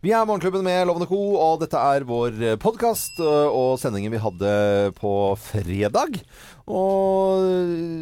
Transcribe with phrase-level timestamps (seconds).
[0.00, 4.52] Vi er Morgenklubben med Lovende Co, og dette er vår podkast og sendingen vi hadde
[4.96, 6.16] på fredag.
[6.64, 7.44] Og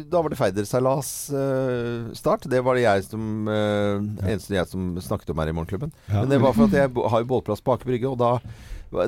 [0.07, 2.47] da var det Feiderseilas-start.
[2.47, 5.91] Det var det jeg som uh, eneste jeg som snakket om her i Morgenklubben.
[6.07, 6.21] Ja.
[6.21, 8.39] Men det var for at jeg har jo bålplass på Aker Brygge, og da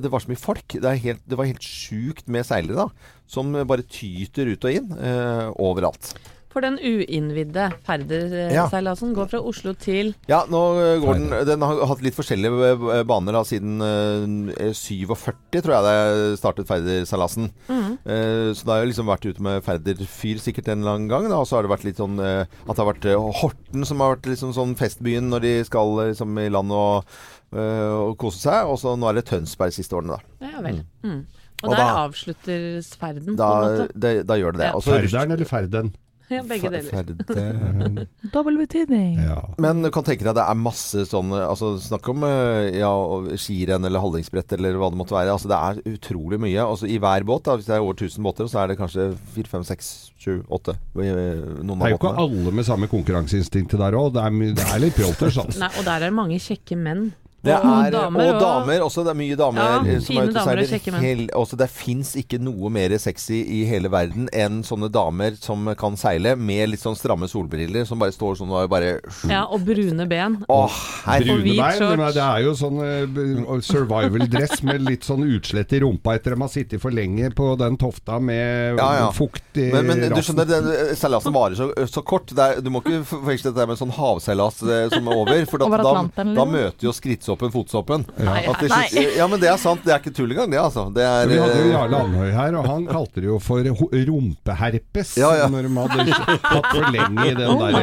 [0.04, 0.68] det var så mye folk.
[0.76, 2.92] Det, helt, det var helt sjukt med seilere, da.
[3.24, 6.12] Som bare tyter ut og inn uh, overalt.
[6.52, 11.80] For den uinnvidde Færderseilasen går fra Oslo til Ja, nå eh, går den Den har
[11.88, 17.50] hatt litt forskjellige eh, baner da, siden eh, 47, tror jeg det startet Færderseilasen.
[17.72, 21.30] Eh, så det har jo liksom vært ute med ferderfyr sikkert en eller annen gang.
[21.32, 24.04] Og så har det vært litt sånn eh, at det har vært eh, Horten som
[24.04, 27.08] har vært liksom sånn festbyen når de skal eh, liksom i land og,
[27.56, 28.68] eh, og kose seg.
[28.72, 30.52] Og så nå er det Tønsberg siste årene, da.
[30.52, 30.84] Ja vel.
[31.08, 31.22] Mm.
[31.62, 34.00] Og, Og der da- avsluttes ferden, Da, på en måte.
[34.02, 34.70] det, da gjør det det.
[34.72, 34.78] Ja.
[34.80, 35.92] Og Ferderen eller ferden?
[36.32, 36.92] Ja, begge deler.
[36.92, 39.18] Ferde- Dobbel betydning.
[39.22, 39.40] Ja.
[39.62, 42.92] Men du kan tenke deg det er masse sånn altså Snakk om eh, ja,
[43.40, 45.36] skirenn eller hallingsbrett eller hva det måtte være.
[45.36, 46.60] Altså Det er utrolig mye.
[46.64, 49.10] Altså I hver båt, da, hvis det er over 1000 båter, så er det kanskje
[49.36, 52.28] 4, 5, 6, 7, 8 Noen Det er jo ikke båtene.
[52.28, 54.12] alle med samme konkurranseinstinktet der òg.
[54.16, 54.28] Det,
[54.60, 55.60] det er litt pjolters, altså.
[55.66, 57.10] Nei, og der er det mange kjekke menn.
[57.44, 59.04] Det og er, damer og og- damer også.
[59.04, 61.28] Det er mye damer Ja, eh, som er ute og seiler.
[61.34, 65.98] også det fins ikke noe mer sexy i hele verden enn sånne damer som kan
[65.98, 70.06] seile med litt sånn stramme solbriller, som bare står sånn og bare Ja, og brune
[70.08, 70.38] ben.
[70.48, 70.70] Åh,
[71.18, 72.14] brune Og shorts.
[72.14, 76.52] det er jo sånn eh, survival-dress med litt sånn utslett i rumpa etter de har
[76.54, 79.10] sittet for lenge på den tofta med Ja, ja.
[79.12, 80.36] fukt i Men, men du rassen.
[80.36, 82.28] skjønner, eh, seilasen varer så, så kort.
[82.28, 85.46] Det er, du må ikke forveksle dette med sånn havseilas som er over.
[85.50, 86.52] For da, da, da liksom.
[86.52, 88.06] møter jo skrittsoppen fotsoppen.
[88.18, 89.06] Nei, At det, nei.
[89.18, 89.84] Ja, men det er sant.
[89.86, 90.88] Det er ikke tull engang, det, altså.
[90.94, 93.66] Det er, Vi hadde jo eh, Jarle Andøy her, og han kalte det jo for
[94.12, 95.16] rumpeherpes.
[95.22, 95.48] Ja, ja.
[95.52, 97.80] Når de hadde hatt for lenge i den der,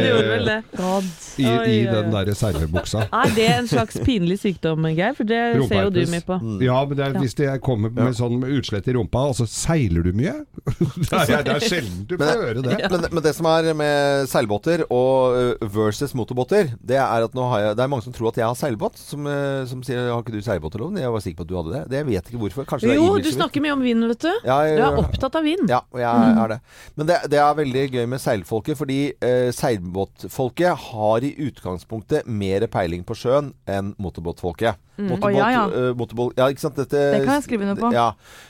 [0.48, 0.58] det.
[1.38, 2.24] I, i den oi.
[2.26, 3.06] der servebuksa.
[3.14, 5.14] Er det en slags pinlig sykdom, Geir?
[5.18, 6.38] For det ser jo du mye på.
[6.42, 6.58] Mm.
[6.64, 10.06] Ja, men det er, hvis det kommer med sånn utslett i rumpa, og så seiler
[10.06, 10.34] du mye
[11.08, 12.76] Det er, det er sjelden du får høre det.
[12.90, 17.62] men, men det som er med seilbåter og versus motorbåter, det er at nå har
[17.62, 19.26] jeg Det er mange som tror at jeg har seilbåt, som,
[19.66, 20.98] som sier 'Har ikke du seilbåtloven?
[20.98, 21.82] Jeg var sikker på at du hadde det.
[21.90, 22.64] Det vet jeg ikke hvorfor.
[22.66, 24.32] Kanskje det Jo, du snakker mye om vind, vet du.
[24.44, 25.68] Ja, jeg- Du er opptatt av vind.
[25.68, 26.60] Ja, jeg er det.
[26.96, 32.66] Men det, det er veldig gøy med seilfolket, fordi eh, seilbåtfolket har i utgangspunktet mer
[32.66, 34.76] peiling på sjøen enn motorbåtfolket.
[34.98, 35.64] Motorbåt, oh, ja, ja.
[35.70, 36.78] Uh, motorball, ja, ikke sant?
[36.78, 37.90] Dette, Det kan jeg skrive under på.
[37.94, 38.08] Ja,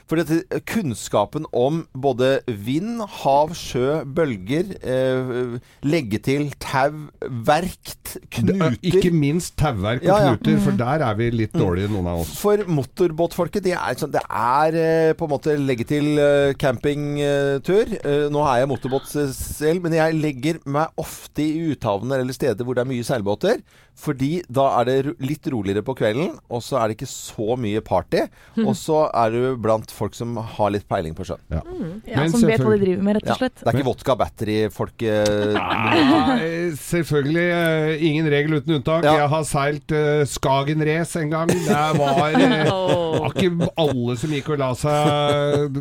[0.08, 7.10] for dette, kunnskapen om både vind, hav, sjø, bølger, eh, legge til, tau,
[7.44, 10.36] verkt, Det er knuter Ikke minst tauverk og Ja, ja.
[10.36, 12.32] knuter, for der er vi litt dårlige, noen av oss.
[12.40, 17.92] For motorbåtfolket, det er, sånn, det er eh, på en måte legge til eh, campingtur.
[18.00, 22.64] Eh, nå er jeg motorbåt selv, men jeg legger meg ofte i uthavner eller steder
[22.64, 23.60] hvor det er mye seilbåter.
[23.98, 27.82] Fordi da er det litt roligere på kvelden, og så er det ikke så mye
[27.84, 28.24] party.
[28.62, 31.42] Og så er du blant folk som har litt peiling på sjøen.
[31.50, 31.62] Ja.
[32.06, 33.58] Ja, som vet hva de driver med, rett og slett.
[33.60, 36.48] det er ikke vodka battery-folk eh, Nei,
[36.78, 39.06] selvfølgelig eh, ingen regel uten unntak.
[39.06, 39.16] Ja.
[39.24, 41.50] Jeg har seilt uh, Skagen Race en gang.
[41.50, 45.78] Det var uh, ikke alle som gikk og la seg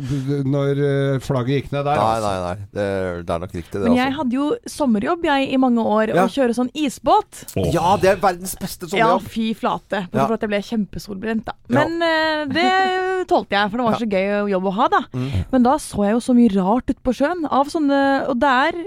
[0.48, 2.00] når eh, flagget gikk ned der.
[2.00, 2.28] Nei, altså.
[2.28, 2.68] nei, nei.
[2.74, 2.88] Det,
[3.28, 3.84] det er nok riktig, det.
[3.86, 4.18] Men jeg altså.
[4.20, 4.48] hadde jo
[4.78, 6.24] sommerjobb jeg i mange år, Ja.
[6.26, 7.44] å kjøre sånn isbåt.
[7.74, 10.04] Ja, det er verdens beste Ja, fy flate.
[10.12, 10.26] Ja.
[10.26, 11.54] For at jeg ble kjempesolbrent, da.
[11.68, 11.84] Ja.
[11.84, 12.66] Men eh, det
[13.32, 15.02] tålte jeg, for det var så gøy jobb å ha, da.
[15.12, 15.30] Mm.
[15.52, 17.44] Men da så jeg jo så mye rart ute på sjøen.
[17.50, 18.84] Av sånne Og det er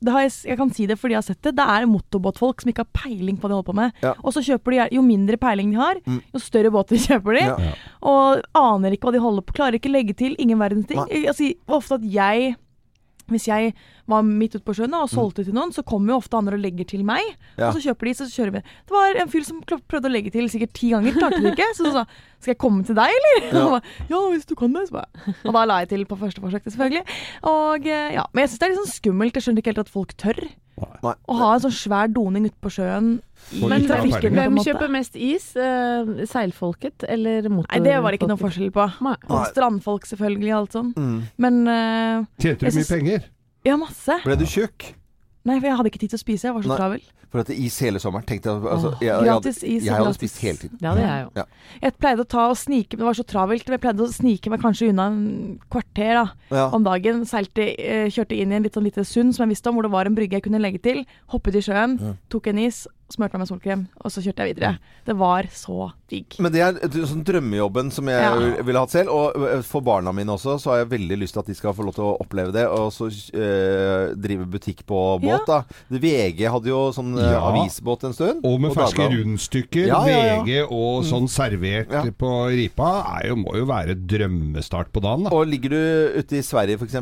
[0.00, 1.50] det har jeg, jeg kan si det fordi jeg har sett det.
[1.58, 3.98] Det er motorbåtfolk som ikke har peiling på hva de holder på med.
[4.00, 4.14] Ja.
[4.24, 6.22] Og så kjøper de Jo mindre peiling de har, Mm.
[6.32, 7.42] jo større båter kjøper de.
[7.44, 7.74] Ja.
[8.08, 9.52] Og aner ikke hva de holder på.
[9.58, 10.32] Klarer ikke legge til.
[10.40, 11.02] Ingen verdens ting.
[11.12, 12.54] Jeg sier ofte at jeg
[13.34, 13.74] hvis jeg
[14.10, 16.64] var midt ute på sjøen og solgte til noen, så kommer jo ofte andre og
[16.64, 17.22] legger til meg.
[17.22, 17.60] Mm.
[17.60, 17.68] Ja.
[17.68, 18.62] Og så kjøper de, så kjører vi.
[18.88, 21.70] Det var en fyr som prøvde å legge til sikkert ti ganger, klarte det ikke.
[21.78, 22.04] Så sa
[22.40, 23.48] skal jeg komme til deg, eller?
[23.52, 23.64] Ja.
[23.74, 24.86] Ba, ja, hvis du kan det.
[24.88, 25.36] Så bare.
[25.44, 27.04] Og da la jeg til på første forsøk, selvfølgelig.
[27.50, 28.24] Og, eh, ja.
[28.32, 29.36] Men jeg syns det er litt sånn skummelt.
[29.36, 30.40] Jeg skjønner ikke helt at folk tør
[31.00, 31.14] Nei.
[31.28, 33.10] å ha en sånn svær doning ute på sjøen.
[33.52, 35.50] i Men ikke trafikken, hvem kjøper mest is?
[35.56, 37.76] Eh, seilfolket eller motorfolket?
[37.76, 38.86] Nei, det var det ikke noe forskjell på.
[39.06, 39.16] Nei.
[39.28, 40.94] Og strandfolk, selvfølgelig, alt sånn.
[40.96, 41.18] Mm.
[41.46, 43.28] Men uh, Tjente du mye penger?
[43.66, 44.20] ja, masse.
[44.24, 44.92] Ble du tjukk?
[45.44, 46.44] Nei, for jeg hadde ikke tid til å spise.
[46.48, 46.76] Jeg var så Nei.
[46.76, 47.00] travel.
[47.30, 48.26] For at det er is hele sommeren.
[48.26, 50.78] Tenkte jeg, altså, jeg, jeg, gratis is jeg hadde spist hele tiden.
[50.82, 51.44] Det hadde jeg jo.
[51.80, 53.64] Jeg pleide å ta og snike Det var så travelt.
[53.68, 56.66] men Jeg pleide å snike meg kanskje unna en kvarter da, Ja.
[56.74, 57.24] om dagen.
[57.24, 59.82] Seilte, eh, kjørte inn i en litt sånn lite sund som jeg visste om, hvor
[59.88, 61.06] det var en brygge jeg kunne legge til.
[61.30, 62.12] Hoppet i sjøen, Ja.
[62.28, 64.78] tok en is, smurte meg med solkrem, og så kjørte jeg videre.
[65.06, 66.36] Det var så digg.
[66.38, 68.62] Men det er sånn drømmejobben som jeg Ja.
[68.62, 69.08] ville hatt selv.
[69.10, 71.72] Og eh, for barna mine også, så har jeg veldig lyst til at de skal
[71.74, 72.66] få lov til å oppleve det.
[72.68, 75.38] Og så eh, drive butikk på båt, Ja.
[75.46, 75.64] da.
[75.90, 77.40] VG hadde jo sånn eh, Ja.
[77.50, 78.40] avisbåt en stund.
[78.44, 79.24] Og med ferske Dagbladet.
[79.24, 80.42] rundstykker, Ja, ja, ja.
[80.42, 82.02] VG og sånn servert Ja.
[82.10, 85.24] på ripa, er jo, må jo være drømmestart på dagen.
[85.24, 85.30] da.
[85.30, 86.92] Og ligger du ute i Sverige f.eks.,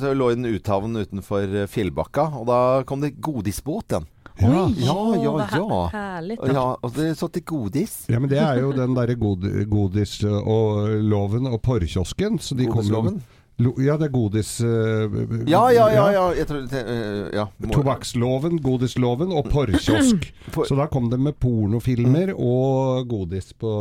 [0.00, 4.06] så lå i en uthavn utenfor Fjellbakka, og da kom det godisbåt igjen.
[4.40, 4.62] Ja.
[4.76, 5.80] Ja, ja, er ja.
[5.92, 6.38] Herlig.
[6.48, 7.98] Ja, og det så til godis.
[8.08, 12.38] Ja, men det er jo den derre god, godis og loven og porrkiosken.
[12.40, 13.20] Så de Godisloven.
[13.60, 14.54] Ja, det er godis...
[14.64, 15.16] eh,
[15.50, 16.06] Ja, ja, ja.
[16.14, 16.22] ja.
[16.32, 17.44] Jeg tror, det, eh, ja.
[17.74, 20.30] Tobakksloven, godisloven og porrkiosk.
[20.54, 23.74] Por- Så da kom det med pornofilmer og godis på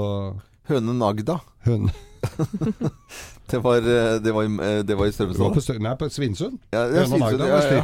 [0.67, 1.39] Hønen Agda.
[1.63, 1.87] høn...
[3.49, 5.53] Det var, eh, det var, i- eh, det var i Strømsdal.
[5.53, 6.59] på, nei, på Svinesund.
[6.71, 7.83] Ja, Ja, var ja, ja.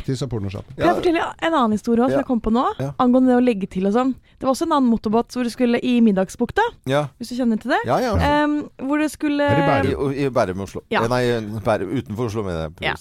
[0.76, 2.66] Kan jeg fortelle en annen historie også, som jeg kom på nå?
[2.80, 2.92] Ja.
[3.00, 4.14] Angående det å legge til og sånn.
[4.40, 7.60] Det var også en annen motorbåt hvor du skulle i Middagsbukta, Ja, hvis du kjenner
[7.62, 7.80] til det.
[7.86, 7.98] ja.
[8.00, 8.44] ja.
[8.44, 10.14] Em, hvor det skulle Er det I, Bærum?
[10.14, 10.82] I Bærum, Oslo.
[10.92, 11.04] Ja.
[11.04, 12.72] Eh, Nei, Bærum, utenfor Oslo, mener jeg.
[12.82, 12.94] Ja.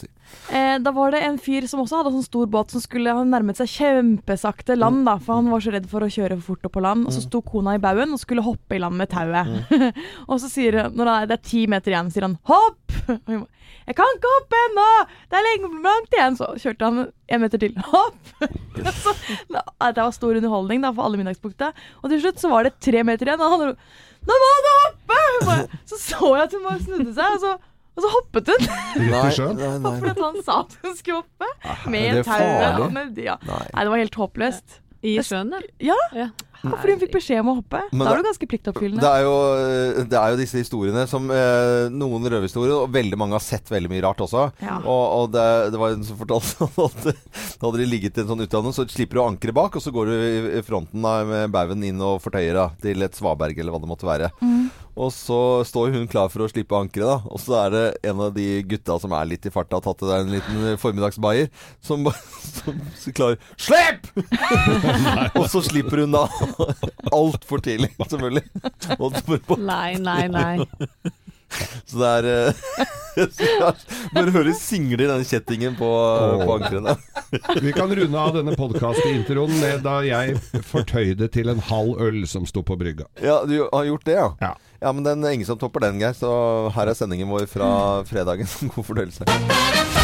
[0.50, 3.12] Eh, Da var det en fyr som også hadde en sånn stor båt som skulle
[3.14, 6.54] ha nærmet seg kjempesakte land, da, for han var så redd for å kjøre for
[6.54, 7.06] fort opp på land.
[7.08, 9.50] Og så sto kona i baugen og skulle hoppe i land med tauet.
[10.30, 13.00] og så sier han, når det er- ti meter igjen, sier han 'hopp'!
[13.28, 13.46] Hun
[13.84, 14.84] 'Jeg kan ikke hoppe ennå!
[15.28, 17.74] Det er lenge langt igjen!' Så kjørte han en meter til.
[17.92, 18.16] Hopp!
[19.02, 19.12] så,
[19.52, 21.72] da- det var stor underholdning da, for alle Middagsbukta.
[22.02, 23.76] Og til slutt så var det tre meter igjen, og han ro-
[24.24, 27.52] 'Nå må du hoppe!' Så så jeg at hun bare snudde seg, og så,
[27.94, 28.64] og så hoppet hun.
[28.66, 29.56] Rett Nei, i sjøen?
[29.60, 29.92] nei, nei.
[30.02, 31.50] Fordi han sa at hun skulle hoppe.
[31.94, 33.18] Med tauet.
[33.22, 33.36] Ja.
[33.46, 33.60] Nei.
[33.74, 34.80] Nei, det var helt håpløst.
[35.04, 35.52] I sjøen,
[35.84, 35.96] ja.
[36.16, 36.28] Ja,
[36.72, 37.80] fordi hun fikk beskjed om å hoppe.
[37.92, 39.04] Men da er det- du ganske Det pliktoppfyllende.
[39.10, 43.44] er, jo, det er jo disse historiene som eh, Noen røverhistorier, og veldig mange har
[43.44, 44.46] sett veldig mye rart også.
[44.62, 44.78] Ja.
[44.84, 47.04] Og, og det, det var en som fortalte at
[47.60, 49.92] da hadde de ligget i en sånn utdanning, så slipper du ankeret bak, og så
[49.94, 50.14] går du
[50.58, 53.90] i- fronten da, med baugen inn og fortøyer da, til et svaberg eller hva det
[53.90, 54.30] måtte være.
[54.94, 57.16] Og så står hun klar for å slippe ankeret, da.
[57.34, 60.06] Og så er det en av de gutta som er litt i farta, tatt til
[60.06, 61.48] deg en liten formiddagsbayer,
[61.82, 62.06] som,
[63.02, 64.06] som klarer Slipp!
[65.40, 66.24] og så slipper hun da
[67.18, 68.44] altfor tidlig, selvfølgelig.
[69.60, 70.54] Nei, nei, nei.
[71.88, 72.88] så det er eh,
[74.14, 75.88] Bare hører singler denne kjettingen på,
[76.40, 76.96] på ankrene.
[77.62, 82.46] Vi kan runde av denne podkast-introen med da jeg fortøyde til en halv øl som
[82.50, 83.06] sto på brygga.
[83.22, 84.30] Ja, du har gjort det, ja?
[84.42, 84.54] Ja.
[84.84, 86.12] Ja, men den er ingen som topper den, Geir.
[86.18, 86.28] Så
[86.76, 87.68] her er sendingen vår fra
[88.10, 88.50] fredagen.
[88.74, 90.03] God fordøyelse.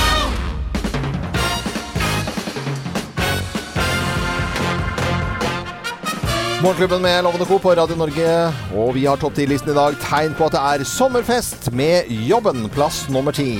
[6.62, 7.58] Morgenklubben med Lovende Co.
[7.58, 8.52] på Radio Norge.
[8.76, 9.94] Og vi har topp 10-listen i dag.
[10.02, 13.54] Tegn på at det er sommerfest med Jobben, plass nummer ti.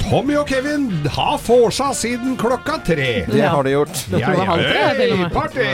[0.00, 3.26] Tommy og Kevin har vorsa siden klokka tre.
[3.28, 4.00] Det har de gjort.
[4.08, 5.28] Ja, og med.
[5.34, 5.68] party!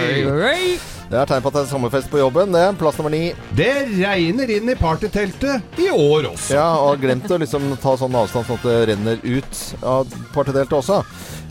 [1.13, 2.55] Det er tegn på at det er sommerfest på jobben.
[2.57, 2.65] Det.
[2.81, 3.27] Plass nummer ni.
[3.55, 3.71] Det
[4.01, 6.55] regner inn i partyteltet i år også.
[6.57, 10.79] Ja, og glemt å liksom ta sånn avstand sånn at det renner ut av partyteltet
[10.81, 11.03] også.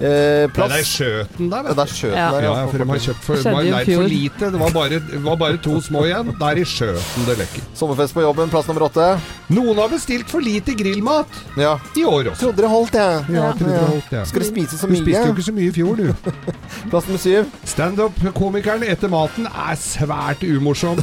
[0.01, 1.75] Eh, Nei, plass det er skjøten der, vet du.
[1.77, 2.29] det er skjøten Ja.
[2.33, 4.49] der, Ja, for de har kjøpt for, var leid for lite.
[4.51, 6.31] Det var, bare, var bare to små igjen.
[6.39, 7.61] Det er i skjøten det lekker.
[7.77, 9.07] Sommerfest på jobben, plass nummer åtte.
[9.53, 11.27] Noen har bestilt for lite grillmat
[11.57, 11.75] Ja.
[11.95, 12.47] i år også.
[12.47, 13.25] Trodde det holdt, jeg.
[13.35, 14.23] Ja, trodde det holdt, ja.
[14.25, 16.31] Skal du spise så Du spiste jo ikke så mye i fjor, du.
[16.89, 17.45] Plass nummer syv.
[17.65, 20.97] Standup-komikeren etter maten er svært umorsom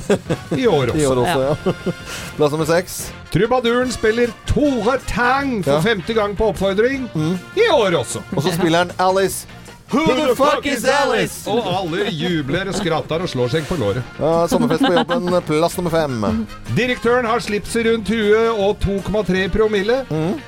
[0.58, 1.22] i år I år også.
[1.22, 1.92] også, ja.
[2.36, 2.98] Plass nummer seks.
[3.32, 5.82] Trubaduren spiller Tore Tang for Ja.
[5.82, 7.08] femte gang på oppfordring
[7.56, 8.22] i år også.
[8.36, 9.46] Og så spiller han Alice.
[9.90, 11.48] Who the fuck is Alice?
[11.48, 14.02] Og alle jubler og skratter og slår seg på låret.
[14.20, 16.46] Ja, sommerfest på jobben, plass nummer fem.
[16.76, 20.02] Direktøren har slipset rundt huet og 2,3 promille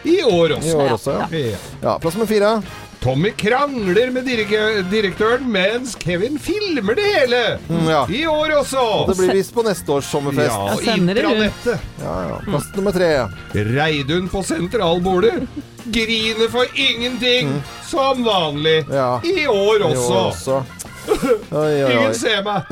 [0.04, 0.76] i år I også.
[0.76, 1.26] år også, ja.
[1.38, 1.56] Ja.
[1.82, 1.98] ja.
[1.98, 2.62] Plass nummer fire.
[3.00, 4.26] Tommy krangler med
[4.90, 7.40] direktøren mens Kevin filmer det hele.
[7.70, 8.02] Mm, ja.
[8.12, 8.82] I år også.
[9.08, 10.52] Det blir vist på neste års sommerfest.
[10.84, 11.86] Ja, intranettet.
[12.02, 12.36] Ja, ja.
[12.44, 13.08] Plass nummer tre.
[13.70, 15.48] Reidun på sentralbordet.
[15.84, 17.54] Griner for ingenting,
[17.88, 18.84] som vanlig.
[18.92, 19.14] Ja.
[19.24, 20.60] I år I år også.
[21.10, 22.68] Oi, Oi, oi, Ingen ser meg.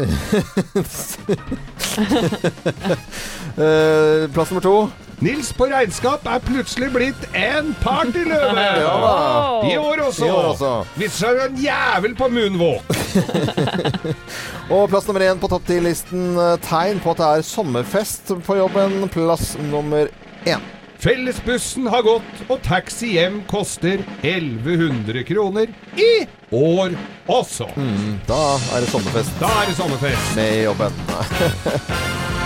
[3.58, 5.07] Eh, plass nummer to.
[5.20, 8.66] Nils på regnskap er plutselig blitt en partyløve.
[8.78, 9.62] Ja.
[9.66, 10.26] I år også.
[10.26, 10.70] I år også.
[11.00, 12.92] Viser seg en jævel på moonwalk.
[14.74, 16.28] Og plass nummer én på topp 10-listen.
[16.38, 19.00] eh, Tegn på at det er sommerfest på jobben.
[19.12, 20.06] Plass nummer
[20.46, 20.62] én.
[20.98, 26.08] Fellesbussen har gått, og taxi hjem koster 1100 kroner i
[26.54, 26.96] år
[27.30, 27.68] også.
[28.26, 28.40] Da
[28.74, 30.34] er det sommerfest Da er det sommerfest.
[30.38, 30.98] med jobben.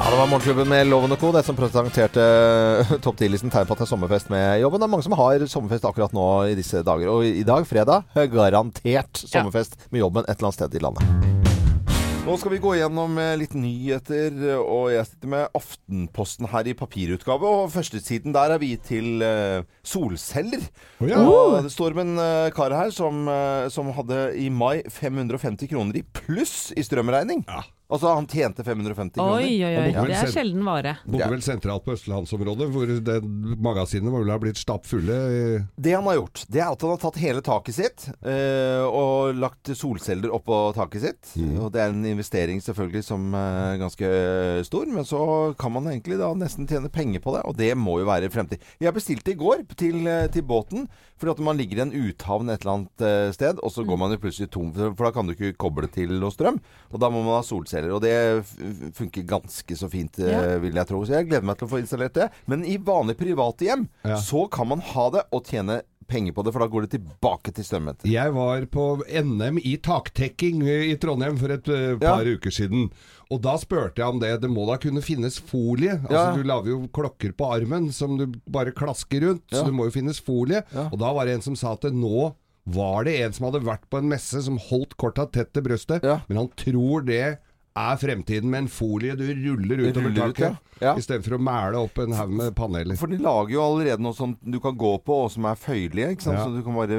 [0.00, 1.28] Ja, det var Morgenklubben med Loven og Co.
[1.28, 2.22] Det som presenterte
[3.04, 4.80] topp 10-listen tegn på at det er sommerfest med jobben.
[4.80, 7.10] Det er mange som har sommerfest akkurat nå i disse dager.
[7.12, 11.26] Og i dag, fredag, garantert sommerfest med jobben et eller annet sted i landet.
[12.24, 16.74] Nå skal vi gå gjennom eh, litt nyheter, og jeg sitter med Aftenposten her i
[16.78, 17.50] papirutgave.
[17.60, 20.64] Og førstesiden der er vi til uh, solceller.
[21.02, 21.20] Oh, ja.
[21.20, 25.68] Og det står om en uh, kar her som, uh, som hadde i mai 550
[25.74, 27.44] kroner i pluss i strømregning.
[27.50, 27.66] Ja.
[27.90, 29.42] Altså han tjente 550 kroner.
[29.42, 30.06] Oi, oi, oi.
[30.10, 30.96] Det er sjelden vare.
[31.04, 33.16] Bodde vel sentralt på Østlandsområdet, hvor det
[33.60, 35.18] magasinet må vel ha blitt stappfulle.
[35.74, 39.34] Det han har gjort, det er at han har tatt hele taket sitt eh, og
[39.40, 41.32] lagt solceller oppå taket sitt.
[41.58, 44.10] Og det er en investering selvfølgelig som er ganske
[44.70, 45.22] stor, men så
[45.58, 48.62] kan man egentlig da nesten tjene penger på det, og det må jo være fremtid.
[48.82, 50.86] Jeg bestilte i går til, eh, til båten,
[51.20, 53.98] fordi at man ligger i en uthavn et eller annet eh, sted, og så går
[54.00, 56.58] man jo plutselig tom, for for da kan du ikke koble til noe strøm,
[56.92, 57.79] og da må man ha solceller.
[57.88, 58.44] Og det
[58.94, 60.58] funker ganske så fint, eh, Ja.
[60.58, 61.00] vil jeg tro.
[61.04, 62.30] Så jeg gleder meg til å få installert det.
[62.46, 64.16] Men i vanlige private hjem Ja.
[64.16, 67.54] så kan man ha det og tjene penger på det, for da går det tilbake
[67.54, 67.96] til strømmen.
[68.04, 72.90] Jeg var på NM i taktekking i Trondheim for et par par uker siden.
[73.30, 74.40] Og da spurte jeg om det.
[74.40, 76.00] Det må da kunne finnes folie?
[76.02, 76.34] Altså Ja.
[76.34, 79.58] Du lager jo klokker på armen som du bare klasker rundt, Ja.
[79.62, 80.64] så det må jo finnes folie.
[80.74, 80.88] Ja.
[80.92, 82.34] Og da var det en som sa at nå
[82.66, 86.02] var det en som hadde vært på en messe som holdt korta tett til brøstet,
[86.02, 86.22] Ja.
[86.28, 87.38] men han tror det
[87.76, 90.86] er fremtiden med en folie du ruller utover Ruller ut, taket, ja.
[90.90, 90.94] Ja.
[90.98, 92.96] istedenfor å mæle opp en haug med paneler.
[92.98, 96.10] For de lager jo allerede noe som du kan gå på, og som er føyelige.
[96.16, 96.38] Ikke sant?
[96.40, 96.44] Ja.
[96.48, 96.98] Så du kan bare,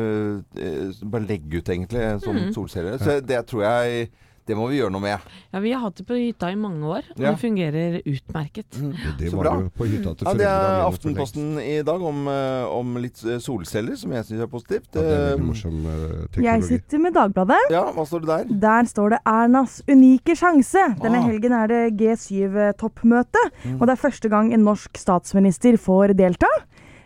[0.55, 2.53] eh, bare legge ut, egentlig, en sånn Mm.
[2.55, 2.97] solceller.
[2.99, 4.09] Så det tror jeg
[4.51, 5.19] Det må vi gjøre noe med.
[5.53, 7.31] Ja, Vi har hatt det på hytta i mange år, og Ja.
[7.31, 8.67] det fungerer utmerket.
[9.17, 9.53] Det Så var bra.
[9.61, 10.81] jo på hytta til Ja, det er.
[10.91, 14.89] Aftenposten i dag om, eh, om litt eh, solceller, som jeg syns er positivt.
[14.93, 15.77] Ja, det er Eh, morsom
[16.31, 16.43] teknologi.
[16.43, 17.59] Jeg sitter med Dagbladet.
[17.71, 18.43] ja, hva står det der?
[18.59, 20.99] Der står det 'Ernas unike sjanse'.
[20.99, 21.27] Denne Ah.
[21.27, 23.41] helgen er det G7-toppmøte.
[23.79, 26.47] Og det er første gang en norsk statsminister får delta.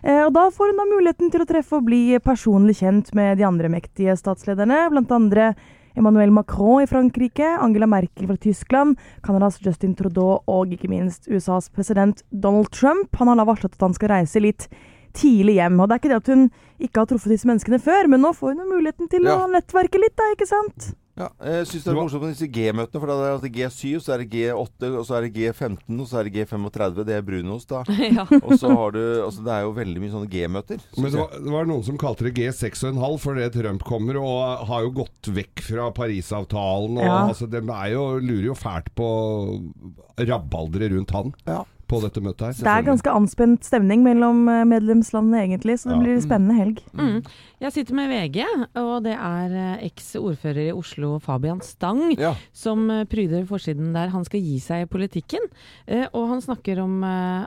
[0.04, 3.38] Eh, Og Da får hun da muligheten til å treffe og bli personlig kjent med
[3.40, 5.56] de andre mektige statslederne, blant andre
[5.96, 11.70] Emmanuel Macron i Frankrike, Angela Merkel fra Tyskland, Canadas Justin Trudeau og ikke minst USAs
[11.70, 13.16] president Donald Trump.
[13.20, 14.68] Han har da varslet at han skal reise litt
[15.16, 15.80] tidlig hjem.
[15.80, 16.46] Og det er ikke det at hun
[16.84, 19.38] ikke har truffet disse menneskene før, men nå får hun jo muligheten til Ja.
[19.40, 20.92] å nettverke litt, da, ikke sant?
[21.16, 23.00] Ja, jeg syns det er morsomt med disse G-møtene.
[23.00, 26.10] For da er det G7, så er det G8, og så er det G15, og
[26.12, 26.98] så er det G35.
[27.08, 27.84] Det er brunost, da.
[28.18, 28.26] ja.
[28.42, 30.84] Og så har du Altså, det er jo veldig mye sånne G-møter.
[31.00, 34.84] Men det var, det var noen som kalte det G6,5 fordi Trump kommer og har
[34.84, 37.00] jo gått vekk fra Parisavtalen.
[37.00, 37.22] Og Ja.
[37.30, 39.08] altså, De er jo, lurer jo fælt på
[40.20, 41.64] rabalderet rundt han Ja.
[41.88, 42.54] På dette møtet her.
[42.66, 46.02] Det er ganske anspent stemning mellom eh, medlemslandene, egentlig, så det Ja.
[46.04, 46.80] blir en spennende helg.
[46.94, 47.20] Mm.
[47.62, 48.40] Jeg sitter med VG,
[48.76, 52.34] og det er eh, eks-ordfører i Oslo Fabian Stang Ja.
[52.54, 54.10] som eh, pryder forsiden der.
[54.10, 55.46] Han skal gi seg i politikken,
[55.88, 57.04] eh, og han snakker om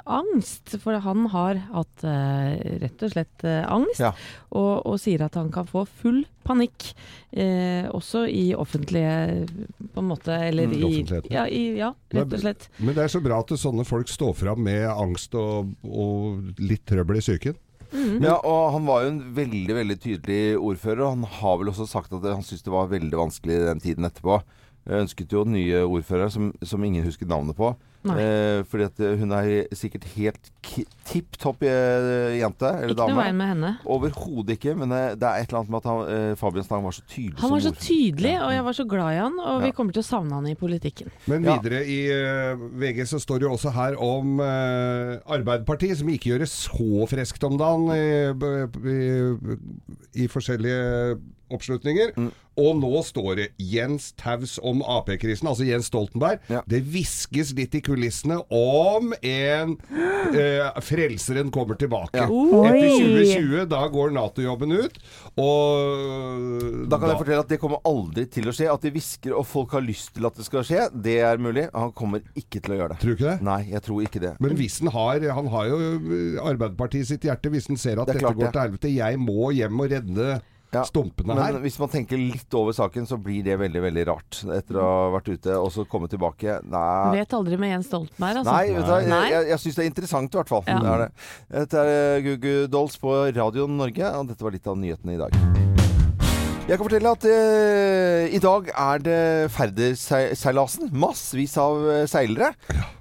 [0.06, 0.78] angst.
[0.80, 4.12] For han har hatt rett og slett angst, Ja.
[4.52, 6.88] og, og sier at han kan få full panikk.
[7.30, 9.46] Eh, også i offentlige
[9.92, 12.68] på en måte, eller Mm, i, ja, i Ja, rett og slett.
[12.80, 16.86] Men det er så bra at sånne folk står fram med angst og, og litt
[16.88, 17.58] trøbbel i psyken.
[18.20, 21.06] Ja, og han var jo en veldig veldig tydelig ordfører.
[21.06, 24.04] Og han har vel også sagt at han syntes det var veldig vanskelig den tiden
[24.08, 24.42] etterpå.
[24.88, 27.70] Jeg ønsket jo nye ordførere som, som ingen husket navnet på.
[28.16, 30.50] Eh, fordi at eh, hun er sikkert helt
[31.08, 33.70] tipp topp eh, jente, eller Ikke noe veien med henne.
[33.84, 36.84] Overhodet ikke, men eh, det er et eller annet med at han, eh, Fabian Stang
[36.84, 39.54] var så tydelig Han var så tydelig, og jeg var så glad i han, og
[39.60, 39.64] Ja.
[39.66, 41.10] vi kommer til å savne han i politikken.
[41.26, 41.58] Men Ja.
[41.58, 46.30] videre i uh, VG så står det jo også her om uh, Arbeiderpartiet, som ikke
[46.32, 48.06] gjør det så freskt om dagen i,
[48.94, 51.18] i, i forskjellige
[51.54, 52.14] oppslutninger.
[52.16, 52.30] Mm.
[52.58, 56.42] Og nå står det Jens Taus om Ap-krisen, altså Jens Stoltenberg.
[56.50, 56.64] Ja.
[56.66, 59.76] Det hviskes litt i kulissene om en
[60.34, 62.18] eh, Frelseren kommer tilbake.
[62.18, 62.26] Ja.
[62.26, 64.98] Etter 2020, da går Nato-jobben ut,
[65.38, 68.68] og Da kan jeg fortelle at det kommer aldri til å skje.
[68.72, 71.68] At de hvisker og folk har lyst til at det skal skje, det er mulig.
[71.76, 73.00] Han kommer ikke til å gjøre det.
[73.04, 73.38] Tror du ikke det?
[73.46, 74.34] Nei, jeg tror ikke det.
[74.42, 75.78] Men hvis han har Han har jo
[76.42, 77.50] Arbeiderpartiet sitt hjerte.
[77.52, 80.38] Hvis han ser at Det dette går til helvete, jeg må hjem og redde
[80.74, 81.58] Ja, stumpene Men her.
[81.62, 84.40] hvis man tenker litt over saken, så blir det veldig veldig rart.
[84.52, 86.58] Etter å ha vært ute og så komme tilbake.
[86.68, 87.16] Nei.
[87.16, 88.52] Vet aldri med Jens Stoltenberg, altså.
[88.52, 90.66] Nei, vet du, jeg, jeg, jeg syns det er interessant i hvert fall.
[90.68, 90.78] Ja.
[90.84, 91.10] Det er det.
[91.56, 95.87] Dette er Gugu Dolls på Radio Norge, og dette var litt av nyhetene i dag.
[96.68, 99.20] Jeg kan fortelle at eh, i dag er det
[99.54, 100.90] Færderseilasen.
[101.00, 102.50] Massevis av eh, seilere.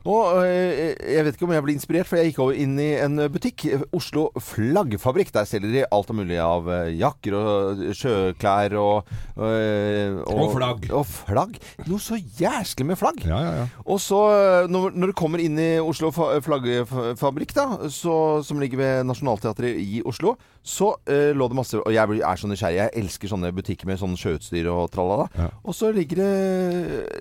[0.07, 2.93] Og eh, jeg vet ikke om jeg ble inspirert, for jeg gikk over inn i
[3.03, 3.65] en butikk.
[3.91, 5.33] Oslo Flaggfabrikk.
[5.35, 10.87] Der selger de alt mulig av eh, jakker og sjøklær og eh, Og flagg.
[10.95, 11.59] Og flagg.
[11.91, 13.19] Noe så jæsklig med flagg.
[13.27, 13.67] Ja, ja, ja.
[13.83, 18.15] Og så, eh, når, når du kommer inn i Oslo Fa- Flaggfabrikk, da, så,
[18.47, 22.39] som ligger ved Nationaltheatret i Oslo, så eh, lå det masse Og jeg blir- er
[22.39, 22.79] så nysgjerrig.
[22.85, 25.27] Jeg elsker sånne butikker med sånn sjøutstyr og tralala.
[25.37, 25.49] Ja.
[25.65, 26.31] Og så ligger det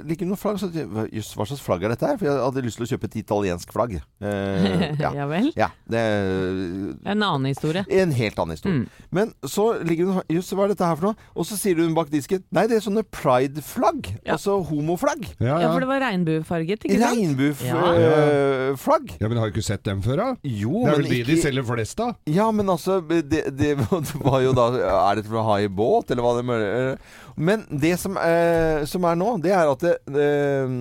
[0.07, 0.61] ligger det noen flagg.
[0.61, 0.71] Så
[1.13, 2.17] just, hva- slags flagg er dette her?
[2.21, 3.97] For jeg hadde lyst til å kjøpe et italiensk flagg.
[4.21, 5.13] Eh, ja.
[5.23, 5.51] ja vel.
[5.57, 5.71] ja.
[5.89, 6.03] Det
[7.07, 7.85] En annen historie.
[7.89, 8.85] en helt annen historie.
[8.85, 9.05] Mm.
[9.11, 11.29] Men så ligger det noe Jøss, hva er dette her for noe?
[11.37, 14.13] Og så sier hun bak disken Nei, det er sånne pride-flagg.
[14.27, 14.35] Ja.
[14.37, 15.25] Altså homoflagg.
[15.41, 15.73] Ja, Ja, ja.
[15.73, 17.21] for det var regnbuefarget, ikke sant?
[17.65, 17.77] Ja.
[17.87, 19.17] Regnbueflagg.
[19.21, 20.27] ja, men har du ikke sett dem før, da?
[20.47, 22.15] Jo, Det er vel de ikke de selger flest av?
[22.31, 26.11] Ja, men altså det, det var jo da Er det for å ha i båt,
[26.13, 27.01] eller hva det er?
[27.37, 30.77] Men det som, eh, som er nå, det er at det, eh,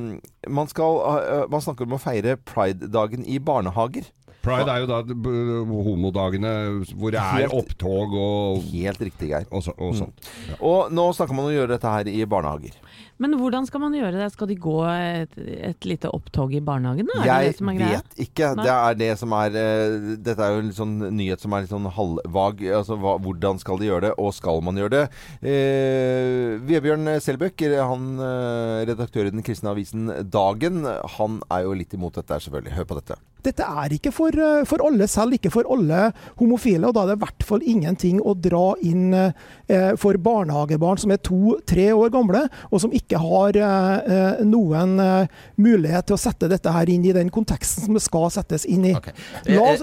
[0.49, 4.07] man skal eh, Man snakker om å feire pride-dagen i barnehager.
[4.45, 6.51] Pride er jo da homodagene
[6.93, 9.47] hvor det er Helt- opptog og, Helt riktig, Geir.
[9.49, 10.29] og, så, og sånt.
[10.59, 12.77] Og nå snakker man om å gjøre dette her i barnehager.
[13.21, 14.27] Men hvordan skal man gjøre det?
[14.33, 15.35] Skal de gå et,
[15.69, 17.07] et lite opptog i barnehagen?
[17.07, 17.21] Da?
[17.21, 18.49] Det Jeg det er vet ikke.
[18.57, 18.65] Nei.
[18.65, 21.71] Det er det som er uh, Dette er jo en sånn nyhet som er litt
[21.71, 22.65] sånn halvvag.
[22.81, 25.05] Altså hva, hvordan skal de gjøre det, og skal man gjøre det?
[25.45, 30.83] Uh, Vebjørn Selbøk, han uh, redaktør i den kristne avisen Dagen,
[31.15, 32.75] han er jo litt imot dette, her, selvfølgelig.
[32.75, 33.21] Hør på dette.
[33.45, 36.09] Dette er ikke for, eh, for alle, selv ikke for alle
[36.39, 36.89] homofile.
[36.89, 41.13] Og da er det i hvert fall ingenting å dra inn eh, for barnehagebarn som
[41.13, 46.21] er to-tre år gamle, og som ikke har eh, eh, noen eh, mulighet til å
[46.21, 48.95] sette dette her inn i den konteksten som det skal settes inn i.
[48.97, 49.15] Okay.
[49.53, 49.75] La,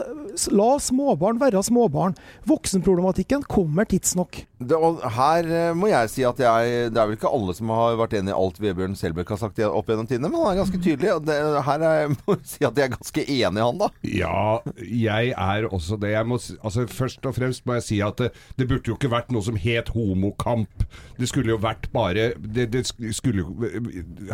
[0.55, 2.17] la småbarn være småbarn.
[2.49, 4.45] Voksenproblematikken kommer tidsnok.
[4.69, 7.71] Det, og her eh, må jeg si at jeg Det er vel ikke alle som
[7.75, 10.61] har vært enig i alt Vebjørn Selbekk har sagt opp gjennom tidene, men han er
[10.63, 11.13] ganske tydelig.
[11.17, 11.37] Og det,
[11.69, 13.89] her er, jeg må si at jeg er ganske enig i han, da.
[14.07, 14.45] Ja,
[14.83, 16.13] jeg er også det.
[16.15, 19.13] Jeg må, altså, først og fremst må jeg si at det, det burde jo ikke
[19.13, 20.87] vært noe som het homokamp.
[21.19, 23.53] Det skulle jo vært bare Det, det skulle jo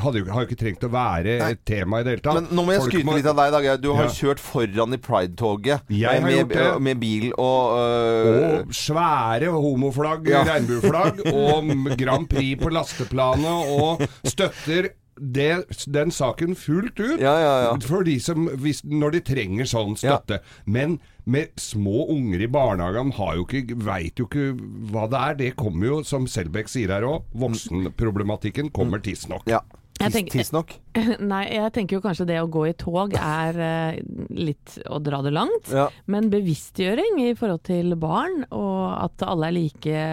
[0.00, 2.38] hadde jo, ikke trengt å være et tema i det hele tatt.
[2.40, 3.66] Men nå må jeg Folk skryte må- litt av deg, Dag.
[3.82, 4.14] Du har Ja.
[4.14, 6.54] kjørt foran i Pride-toget eh, med,
[6.85, 10.42] med bil og øh, Og svære homoflagg, Ja.
[10.48, 17.20] regnbueflagg, og Grand Prix på lasteplanet, og støtter det, den saken fullt ut.
[17.20, 17.70] Ja, ja, ja.
[17.82, 20.40] For de som, hvis, når de trenger sånn støtte.
[20.66, 20.98] Men
[21.28, 24.52] med små unger i barnehagen har jo ikke, veit jo ikke
[24.92, 25.38] hva det er.
[25.42, 29.48] Det kommer jo, som Selbekk sier her òg, voksenproblematikken kommer tidsnok.
[29.50, 29.62] Ja.
[29.99, 30.75] Tidsnok.
[31.33, 33.99] Nei, jeg tenker jo kanskje det å gå i tog er eh,
[34.35, 35.71] litt å dra det langt.
[35.75, 35.88] Ja.
[36.07, 40.05] Men bevisstgjøring i forhold til barn, og at alle er like,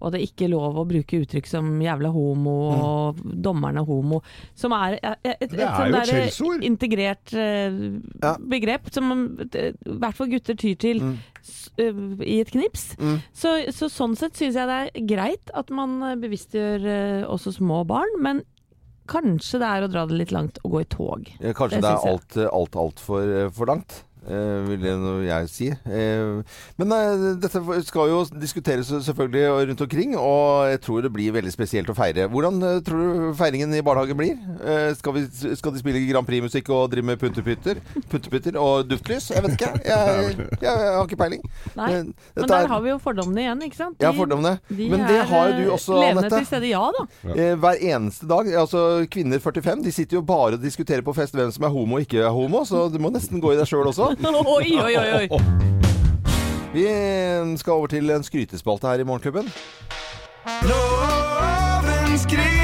[0.00, 4.22] og det er ikke lov å bruke uttrykk som 'jævla homo' og 'dommeren er homo',
[4.56, 6.64] som er et, et, et, et, sånn et der skjellsord.
[6.64, 7.80] integrert eh,
[8.22, 8.36] Ja.
[8.40, 9.12] begrep som
[9.52, 11.18] eh, i hvert fall gutter tyr til Mm.
[11.78, 12.96] eh, i et knips.
[12.98, 13.18] Mm.
[13.32, 17.52] Så, så sånn sett syns jeg det er greit at man eh, bevisstgjør uh, også
[17.60, 18.42] små barn, men
[19.10, 21.26] kanskje det er å dra det litt langt å gå i tog.
[21.40, 24.04] Ja, Kanskje Det det, er alt, alt, alt for, eh, for langt.
[24.28, 25.68] Eh, vil det noe jeg si.
[25.70, 26.42] Eh,
[26.80, 31.52] men eh, dette skal jo diskuteres selvfølgelig rundt omkring, og jeg tror det blir veldig
[31.54, 32.26] spesielt å feire.
[32.28, 34.34] Hvordan eh, tror du feiringen i barnehagen blir?
[34.60, 35.24] Eh, skal, vi,
[35.56, 37.80] skal de spille Grand Prix-musikk og drive med puntepytter,
[38.12, 39.30] puntepytter og duftlys?
[39.32, 39.72] Jeg vet ikke.
[39.88, 41.46] Jeg, jeg, jeg har ikke peiling.
[41.78, 43.96] Nei, men, Men der er- har vi jo fordommene igjen, ikke sant?
[44.04, 44.58] Ja, fordommene.
[44.68, 46.42] de Men det er, har jo du eh, også, Levende Anette.
[46.44, 47.06] til stede, ja da.
[47.32, 48.52] Eh, hver eneste dag.
[48.66, 51.96] Altså Kvinner 45 de sitter jo bare og diskuterer på fest hvem som er homo
[51.98, 54.09] og ikke er homo, så du må nesten gå i deg sjøl også.
[54.56, 55.28] oi, oi, oi, oi.
[56.72, 56.86] Vi
[57.56, 59.52] skal over til en skrytespalte her i Morgenklubben.
[60.62, 62.59] Loven skryter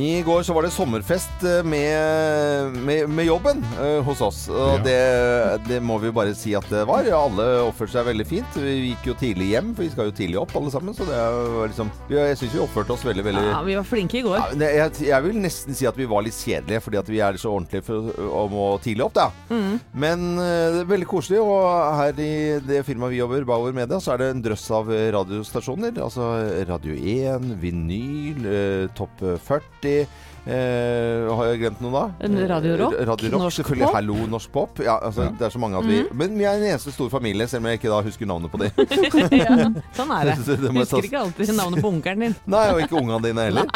[0.00, 4.38] I går så var det sommerfest eh, med, med, med jobben eh, hos oss.
[4.48, 4.84] Og Ja.
[4.86, 7.04] det, det må vi bare si at det var.
[7.12, 8.56] Alle oppførte seg veldig fint.
[8.56, 10.96] Vi gikk jo tidlig hjem, for vi skal jo tidlig opp alle sammen.
[10.96, 14.16] Så det var liksom Jeg syns vi oppførte oss veldig, veldig Ja, vi var flinke
[14.22, 14.38] i går.
[14.40, 17.40] Ja, jeg, jeg vil nesten si at vi var litt kjedelige, fordi at vi er
[17.42, 19.28] så ordentlige for, å tidlig opp, da.
[19.52, 19.76] Mm.
[20.06, 21.68] Men eh, det er veldig koselig, og
[22.00, 22.32] her i
[22.64, 26.00] det firmaet vi jobber, Bauer Media, så er det en drøss av radiostasjoner.
[26.00, 26.32] Altså
[26.72, 29.81] Radio 1, Vinyl, eh, Topp 40.
[29.86, 32.28] Eh, har jeg glemt noe da?
[32.50, 33.86] Radio Rock, Eh, Radio Rock, Norsk selvfølgelig.
[33.86, 33.94] Pop.
[33.94, 34.80] Hallo, Norsk Pop.
[34.82, 37.46] Ja, altså, Det er så mange at vi Men vi er en eneste stor familie,
[37.46, 38.70] selv om jeg ikke da husker navnet på dem.
[39.38, 40.36] ja, sånn er det.
[40.46, 42.34] Så det husker jeg Husker ikke alltid navnet på onkelen din.
[42.54, 43.66] Nei, og ikke ungene dine heller.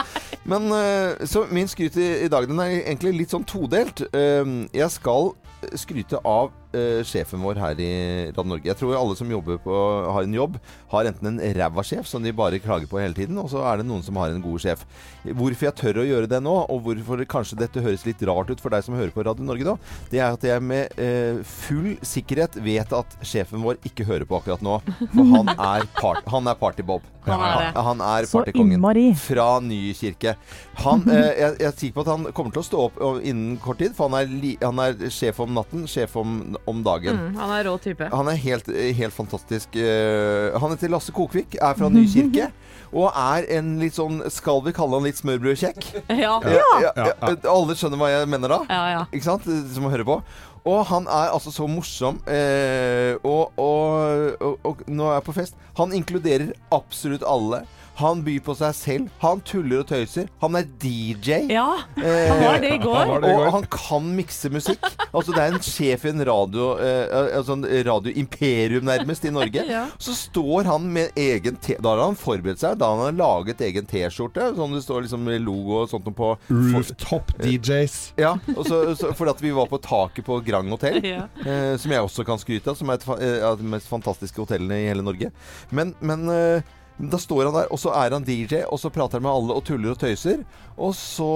[0.45, 4.03] Men eh, så min skryt i, i dag den er egentlig litt sånn todelt.
[4.15, 5.33] Eh, jeg skal
[5.75, 7.91] skryte av eh, sjefen vår her i
[8.31, 8.69] Radio Norge.
[8.69, 9.77] Jeg tror alle som jobber på,
[10.13, 10.59] har en jobb,
[10.93, 13.81] har enten en ræva sjef som de bare klager på hele tiden, og så er
[13.81, 14.85] det noen som har en god sjef.
[15.27, 18.63] Hvorfor jeg tør å gjøre det nå, og hvorfor kanskje dette høres litt rart ut
[18.63, 19.77] for deg som hører på Radio Norge nå,
[20.13, 24.41] det er at jeg med uh, full sikkerhet vet at sjefen vår ikke hører på
[24.41, 24.79] akkurat nå.
[25.15, 27.05] For han er, part, han er Party-Bob.
[27.27, 28.85] Han er han er partykongen.
[29.19, 30.37] Fra Nykirke.
[30.83, 33.57] Han, eh, jeg, jeg er sikker på at han kommer til å stå opp innen
[33.63, 37.17] kort tid, for han er, li, han er sjef om natten, sjef om, om dagen.
[37.17, 38.09] Mm, han er rå type.
[38.13, 38.67] Han er helt,
[38.99, 39.77] helt fantastisk.
[39.77, 42.51] Eh, Han heter Lasse Kokvik, er fra Nykirke.
[42.97, 45.89] Og er en litt sånn Skal vi kalle han litt smørbrødkjekk?
[46.23, 46.37] Ja.
[46.47, 47.33] Ja, ja, Ja, ja.
[47.51, 48.61] Alle skjønner hva jeg mener da?
[48.71, 49.01] Ja, ja.
[49.11, 49.49] Ikke sant?
[49.75, 50.21] Som hører på.
[50.67, 52.19] Og han er altså så morsom.
[52.31, 55.59] Eh, og, og, og, og nå er jeg på fest.
[55.79, 57.63] Han inkluderer absolutt alle.
[57.97, 59.11] Han byr på seg selv.
[59.23, 60.29] Han tuller og tøyser.
[60.43, 61.47] Han er DJ.
[61.53, 62.97] ja, Eh, han var det i går.
[63.09, 64.83] Han det i og han kan mikse musikk.
[65.17, 69.65] Altså Det er en sjef i en radio eh, altså en radioimperium nærmest i Norge.
[69.77, 69.87] Ja.
[69.99, 72.77] Så står han med egen T Da har han forberedt seg.
[72.79, 74.53] Da har han laget egen T-skjorte.
[74.57, 76.31] Sånn det står liksom logo og sånt på.
[76.49, 77.97] Rooftop DJs.
[78.21, 81.01] Ja, og så, så, fordi at vi var på taket på Grand Hotel.
[81.17, 81.27] Ja.
[81.47, 84.41] Eh, som jeg også kan skryte av, som er et eh, av de mest fantastiske
[84.43, 85.31] hotellene i hele Norge.
[85.71, 89.19] Men, men eh, da står han der, og så er han DJ, og så prater
[89.19, 90.45] han med alle og tuller og tøyser.
[90.77, 91.27] Og så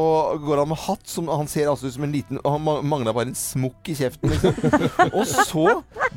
[0.42, 3.30] går han med hatt, som han ser altså ut som en liten han mangla bare
[3.30, 4.56] en smokk i kjeften, liksom.
[5.16, 5.64] og så,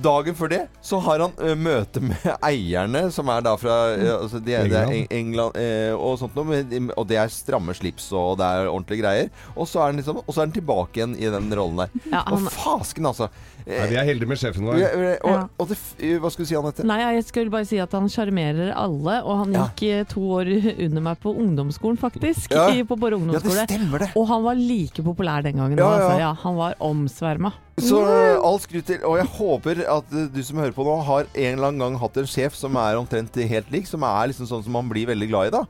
[0.04, 4.12] dagen før det, så har han eh, møte med eierne, som er da fra eh,
[4.18, 6.62] altså de, England, det er England eh, og sånt noe.
[7.00, 9.32] Og det er stramme slips, og det er ordentlige greier.
[9.56, 11.96] Og så er han liksom Og så er han tilbake igjen i den rollen der.
[12.12, 13.30] Ja, Og fasken, altså.
[13.64, 14.82] Nei, vi er heldige med sjefen vår.
[14.84, 15.78] og, og, og det,
[16.20, 16.84] hva skulle du si, Anette?
[16.88, 20.02] nei, jeg skulle bare si at han sjarmerer alle, og han gikk ja.
[20.10, 22.52] to år under meg på ungdomsskolen, faktisk.
[22.52, 22.68] Ja.
[22.76, 23.56] I, på ungdomsskole.
[23.56, 24.10] Ja, det stemmer, det.
[24.20, 25.78] og han var like populær den gangen.
[25.80, 25.94] Ja, ja.
[26.04, 26.20] Altså.
[26.24, 27.54] Ja, han var omsverma.
[27.82, 29.00] Så eh, all skryt til.
[29.10, 31.98] Og jeg håper at eh, du som hører på nå, har en eller annen gang
[32.04, 33.88] hatt en sjef som er omtrent helt lik.
[33.90, 35.64] Som er liksom sånn som man blir veldig glad i, da.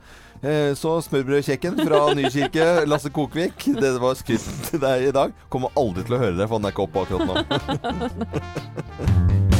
[0.44, 5.32] Eh, Så smørbrødkjekken fra Nykirke, Lasse Kokvik, det var skryten til deg i dag.
[5.54, 7.36] Kommer aldri til å høre det, for han er ikke oppe akkurat nå.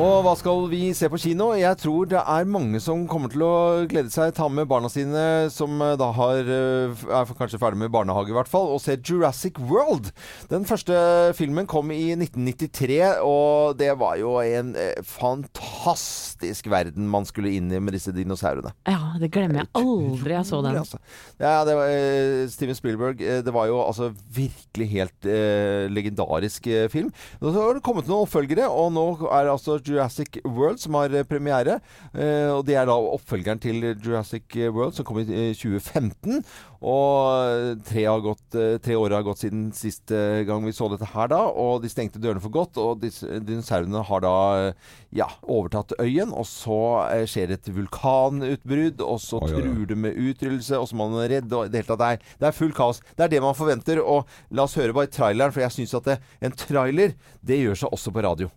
[0.00, 1.50] Og hva skal vi se på kino?
[1.58, 3.56] Jeg tror det er mange som kommer til å
[3.90, 7.92] glede seg, ta med barna sine, som eh, da har, eh, er kanskje ferdig med
[7.92, 10.08] barnehage i hvert fall, og se Jurassic World.
[10.48, 10.96] Den første
[11.36, 12.96] filmen kom i 1993,
[13.28, 18.72] og det var jo en eh, fantastisk verden man skulle inn i med disse dinosaurene.
[18.88, 20.80] Ja, det glemmer jeg aldri jeg så den.
[20.80, 21.02] Altså.
[21.36, 23.20] Ja, det var Steven Spielberg.
[23.20, 27.12] det var jo altså virkelig helt eh, legendarisk film.
[27.44, 31.14] Nå så har det kommet noen oppfølgere, og nå er altså Jurassic World som har
[31.14, 31.80] eh, premiere.
[32.14, 36.44] Eh, og det er da oppfølgeren til Jurassic World som kom i eh, 2015.
[36.80, 40.88] Og tre, har gått, eh, tre år har gått siden sist eh, gang vi så
[40.88, 41.42] dette her, da.
[41.52, 42.80] Og de stengte dørene for godt.
[42.80, 44.34] Og dinosaurene har da
[44.70, 46.32] eh, ja, overtatt øyen.
[46.32, 50.96] Og så eh, skjer et vulkanutbrudd, og så Oi, truer det med utryddelse, og så
[50.96, 53.02] må man redde og det det er, det er full kaos.
[53.16, 54.00] Det er det man forventer.
[54.00, 57.84] Og la oss høre bare traileren, for jeg syns at det, en trailer, det gjør
[57.84, 58.48] seg også på radio.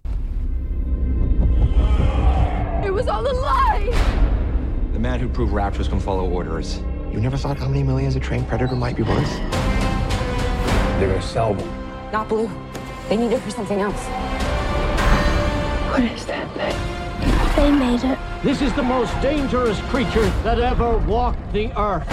[3.03, 4.89] It was all a lie!
[4.93, 6.81] The man who proved raptors can follow orders.
[7.11, 9.29] You never thought how many millions a trained predator might be worth?
[10.99, 11.67] They're gonna sell them.
[12.13, 12.49] Not blue.
[13.09, 14.05] They need it for something else.
[15.91, 17.55] What is that thing?
[17.57, 18.17] They made it.
[18.41, 22.07] This is the most dangerous creature that ever walked the earth.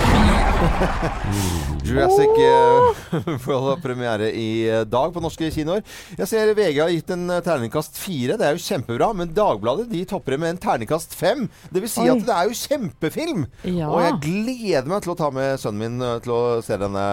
[1.85, 5.83] Jurassic eh, World har premiere i eh, dag på norske kinoer.
[6.19, 8.37] Jeg ser VG har gitt en eh, terningkast fire.
[8.41, 9.11] Det er jo kjempebra.
[9.17, 11.47] Men Dagbladet de topper det med en terningkast fem.
[11.73, 12.13] Det vil si Oi.
[12.13, 13.47] at det er jo kjempefilm!
[13.65, 13.89] Ja.
[13.89, 17.05] Og jeg gleder meg til å ta med sønnen min til å se denne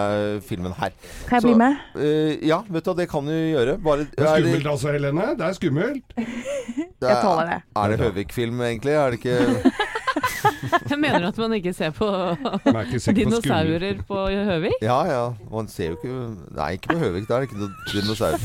[0.44, 0.92] filmen her.
[1.28, 1.84] Kan jeg Så, bli med?
[1.96, 3.78] Uh, ja, vet du det kan du gjøre.
[3.84, 5.30] Bare, Det er skummelt altså, Helene.
[5.38, 6.16] Det er skummelt.
[6.18, 7.60] det Jeg tåler det.
[7.78, 8.98] Er det Høvik-film, egentlig?
[8.98, 9.97] Er det ikke
[10.90, 14.16] Jeg mener at man ikke ser på er dinosaurer på
[14.50, 14.78] Høvik.
[14.82, 15.24] Ja ja.
[15.52, 16.14] Man ser jo ikke
[16.56, 17.28] Nei, ikke på Høvik.
[17.28, 18.40] Da er det ikke noen dinosaurer.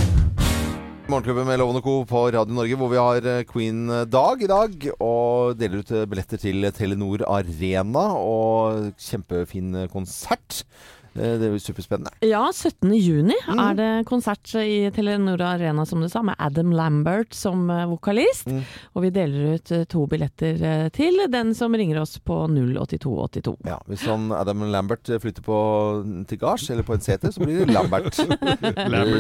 [1.07, 2.01] Morgenklubben med Lovende Co.
[2.03, 4.73] på Radio Norge, hvor vi har eh, Queen-dag i dag.
[4.99, 10.65] Og deler ut eh, billetter til Telenor Arena og kjempefin eh, konsert.
[11.19, 12.13] Eh, Det jo superspennende.
[12.27, 12.93] Ja, 17.
[13.01, 13.61] juni Mm.
[13.61, 18.47] er det konsert i Telenor Arena, som du sa, med Adam Lambert som eh, vokalist.
[18.47, 18.63] Mm.
[18.95, 23.57] Og vi deler ut eh, to billetter til den som ringer oss på 08282.
[23.67, 25.57] Ja, hvis han Adam Lambert flytter på
[26.29, 28.17] til gards eller på en seter, så blir det Lambert.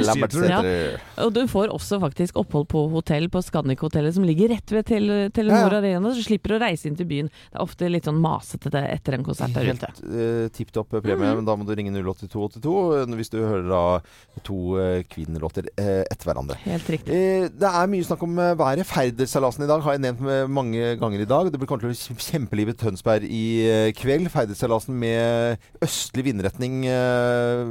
[0.07, 0.69] Lambert seter.
[0.69, 1.25] Ja.
[1.25, 5.09] Og du får også faktisk opphold på hotell på Scandic-hotellet som ligger rett ved tel
[5.35, 5.81] Telenor Ja, ja.
[5.81, 7.31] Arena, så du slipper å reise inn til byen.
[7.51, 9.93] Det er ofte litt sånn masete det etter en konsert der Helt ute.
[10.07, 11.35] uh, tipp topp premie.
[11.37, 13.83] Men da må du ringe 08282 eh, hvis du hører da
[14.47, 14.59] to
[15.13, 16.59] Queen-låter eh, etter hverandre.
[16.65, 17.15] Helt riktig.
[17.15, 18.87] Eh, det er mye snakk om eh, været.
[18.89, 21.51] Feiderseilasen i dag har jeg nevnt med mange ganger i dag.
[21.53, 24.31] Det blir kommer til å bli kjempeliv i Tønsberg i eh, kveld.
[24.33, 26.85] Feiderseilasen med østlig vindretning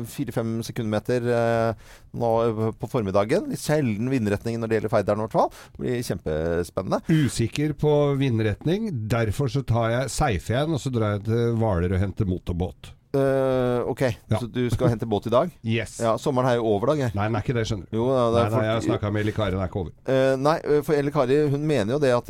[0.09, 3.49] fire-fem sekundmeter eh, nå eh, på formiddagen.
[3.51, 5.53] Litt sjelden vindretning når det gjelder Feideren i hvert fall.
[5.75, 7.01] Det blir kjempespennende.
[7.25, 11.95] Usikker på vindretning, derfor så tar jeg seifer igjen, og så drar jeg til Hvaler
[11.95, 12.94] og henter motorbåt.
[13.15, 14.01] Eh, ok,
[14.31, 14.39] Ja.
[14.39, 15.51] så du skal hente båt i dag?
[15.75, 15.97] Yes.
[16.03, 17.97] Ja, Sommeren er jo over, da, Nei, den er ikke det, skjønner du.
[17.97, 19.95] Jo, da, det Nei, nei, jeg har snakka med Eli Kari, den er ikke over.
[20.07, 22.29] Uh, nei, eh, for Elle Kari hun mener jo det at,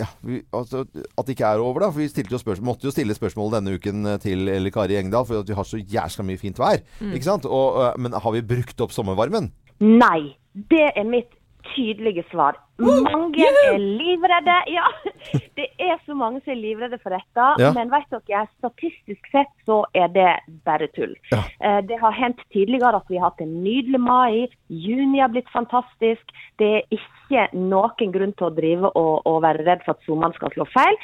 [0.00, 1.84] ja, vi, altså, at det ikke er over.
[1.86, 4.96] da For Vi stilte jo spørsmål, måtte jo stille spørsmål denne uken til Elle Kari
[5.00, 6.80] Engdahl, for at vi har så jæskla mye fint vær.
[7.12, 7.46] Ikke sant?
[7.46, 9.52] Og, men har vi brukt opp sommervarmen?
[9.84, 10.36] Nei.
[10.56, 11.34] Det er mitt
[11.74, 12.56] tydelige svar.
[12.78, 14.56] Mange er livredde.
[14.72, 14.84] Ja,
[15.58, 17.46] det er så mange som er livredde for dette.
[17.62, 17.70] Ja.
[17.76, 20.28] Men vet dere, statistisk sett så er det
[20.66, 21.14] bare tull.
[21.32, 21.42] Ja.
[21.60, 24.46] Eh, Det har hendt tidligere at vi har hatt en nydelig mai.
[24.68, 26.24] Juni har blitt fantastisk.
[26.60, 30.36] Det er ikke noen grunn til å drive og, og være redd for at sommeren
[30.36, 30.98] skal slå feil.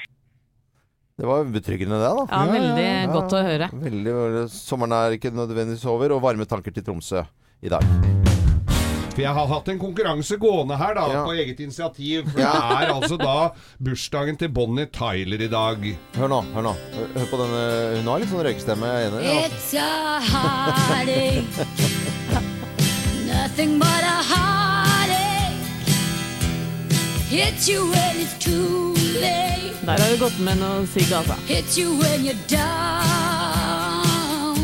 [1.18, 2.24] Det var betryggende, det, da.
[2.32, 3.68] Ja, veldig godt å høre.
[3.84, 7.22] Veldig- Sommeren er ikke nødvendigvis over, og varme tanker til Tromsø
[7.62, 8.31] i dag.
[9.12, 11.24] For jeg har hatt en konkurranse gående her, da, Ja.
[11.26, 12.30] på eget initiativ.
[12.32, 12.52] For Ja.
[12.52, 15.76] det er altså da bursdagen til Bonnie Tyler i dag.
[16.16, 16.72] Hør nå, hør nå.
[16.94, 18.86] Hør, hør på denne Hun har litt sånn røykestemme.
[18.86, 19.42] jeg er enig, Ja.
[19.48, 21.66] It's a heartache.
[23.28, 25.60] Nothing but a heartache.
[27.28, 29.76] Hits you when it's too late.
[29.84, 31.34] Der har du gått med noe sigg, altså.
[31.46, 33.41] Hits you when you're down.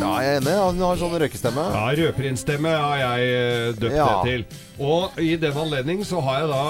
[0.08, 0.54] Ja, jeg er enig.
[0.64, 1.64] Han har sånn røykestemme.
[1.74, 4.06] Ja, Rødprinsstemme har jeg eh, døpt Ja.
[4.24, 4.44] det til.
[4.78, 6.62] Og i den anledning så har jeg da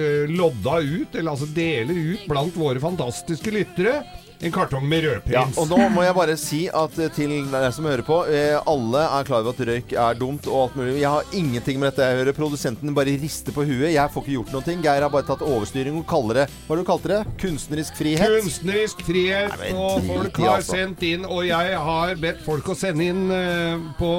[0.00, 4.00] eh, lodda ut, eller altså deler ut blant våre fantastiske lyttere,
[4.40, 5.58] en kartong med Ja, rødprins.
[5.60, 9.02] og nå må jeg bare si at eh, til dere som hører på, eh, alle
[9.04, 10.94] er klar over at røyk er dumt og alt mulig.
[11.02, 12.34] Jeg har ingenting med dette å gjøre.
[12.38, 13.90] Produsenten bare rister på huet.
[13.92, 14.76] Jeg får ikke gjort noe.
[14.80, 17.20] Geir har bare tatt overstyring og kaller det Hva er det du kalte det?
[17.42, 18.36] Kunstnerisk frihet?
[18.40, 20.76] Kunstnerisk frihet, Nei, men og folk har altså.
[20.78, 24.10] sendt inn Og jeg har bedt folk å sende inn eh, på,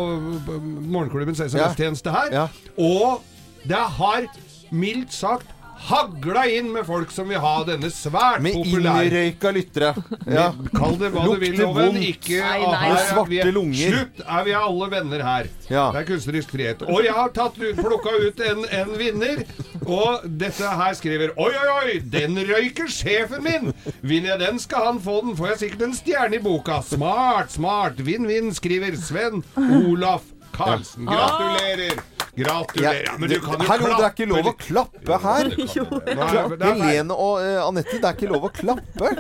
[0.46, 2.30] på Morgenklubbens SMS-tjeneste her.
[2.36, 2.46] Ja.
[2.78, 3.22] Og
[3.66, 4.30] det har
[4.72, 5.50] mildt sagt
[5.88, 9.92] hagla inn med folk som vil ha denne svært Med populære innrøyka lyttere.
[10.30, 10.52] Ja.
[10.76, 11.98] Kall det hva du vil, Loven.
[12.02, 12.90] Ikke Nei, nei.
[12.92, 13.96] er Svarte vi er- lunger.
[13.96, 14.22] Slutt!
[14.28, 15.50] Er vi alle venner her?
[15.70, 15.88] Ja.
[15.96, 16.84] Det er kunstnerisk frihet.
[16.88, 19.44] Og jeg har tatt ut, plukka ut en, en vinner.
[19.86, 21.96] Og dette her skriver Oi, oi, oi!
[22.14, 23.72] Den røyker sjefen min!
[24.02, 25.36] Vinner jeg den, skal han få den.
[25.40, 26.82] Får jeg sikkert en stjerne i boka.
[26.86, 27.98] Smart, smart.
[28.06, 31.06] Vinn-vinn, skriver Sven Olaf Karlsen.
[31.08, 32.00] Gratulerer!
[32.36, 33.04] Gratulerer.
[33.06, 35.50] Ja, men du kan jo Hallo, det er ikke lov å klappe her.
[35.76, 36.54] Jo, feil.
[36.62, 39.12] Helene og uh, Anette, det er ikke lov å klappe.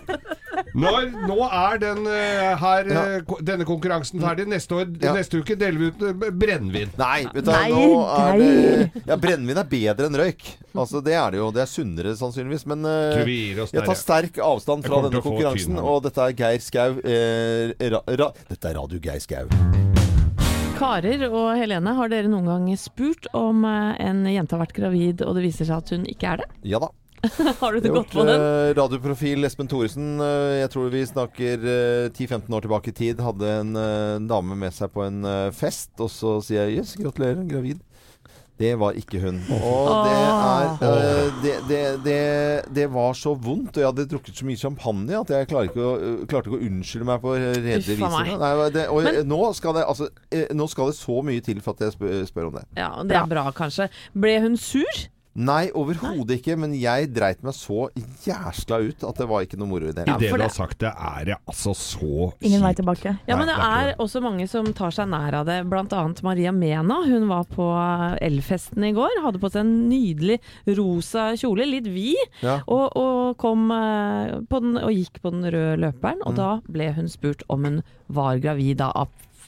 [0.78, 3.04] Når, nå er den, uh, her, Ja.
[3.17, 4.45] eh, denne konkurransen ferdig.
[4.52, 5.13] Neste, år, Ja.
[5.15, 6.91] neste uke deler vi ut brennevin.
[7.00, 10.54] Nei, vet du, Nei, nå er det Ja, brennevin er bedre enn røyk.
[10.71, 11.50] Altså, det er det jo.
[11.56, 16.30] Det er sunnere sannsynligvis, men oss jeg tar sterk avstand fra denne konkurransen, og dette
[16.30, 17.00] er Geir Skau.
[17.04, 19.47] Eh, ra, ra, dette er Radio Geir Skau.
[20.82, 25.22] Karer og Helene, har dere noen gang spurt om eh, en jente har vært gravid
[25.26, 26.48] og det viser seg at hun ikke er det?
[26.74, 26.89] Ja da.
[27.62, 28.34] Har du det godt på den?
[28.34, 30.15] eh, radioprofil Espen Thoresen.
[30.26, 33.22] eh, jeg tror vi snakker eh, 10-15 år tilbake i tid.
[33.22, 33.78] Hadde en
[34.26, 35.22] dame med seg på en
[35.54, 37.84] fest, og så sier jeg jøss, gratulerer, gravid.
[38.62, 39.39] Det var ikke hun.
[39.58, 42.17] Og det er eh, det, det, det,
[42.78, 45.86] det var så vondt, og jeg hadde drukket så mye champagne at jeg klarte ikke
[45.88, 48.02] å, øh, klarte ikke å unnskylde meg på redelig vis.
[48.91, 51.74] og Men- eh, nå, skal det, altså, eh, nå skal det så mye til for
[51.78, 52.65] at jeg spør, spør om det.
[52.78, 53.89] Ja, det er bra kanskje.
[54.13, 55.02] Ble hun sur?
[55.32, 56.58] Nei, overhodet ikke.
[56.60, 57.86] Men jeg dreit meg så
[58.26, 60.04] jæsla ut at det var ikke noe moro i det.
[60.04, 63.15] I det du har sagt, det er det altså så Ingen vei tilbake.
[63.30, 65.62] Ja, men det er også mange som tar seg nær av det.
[65.72, 67.00] Blant annet Maria Mena.
[67.08, 67.70] Hun var på
[68.24, 69.22] Elfesten i går.
[69.24, 70.41] Hadde på seg en nydelig
[70.76, 72.20] rosa kjole, litt vid.
[72.44, 72.60] Ja.
[72.67, 76.20] Og, og, kom, eh, på den, og gikk på den røde løperen.
[76.22, 76.28] Mm.
[76.28, 78.91] Og da ble hun spurt om hun var gravid da,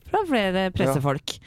[0.08, 1.38] fra flere pressefolk.